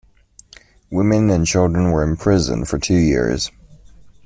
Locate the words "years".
2.97-3.51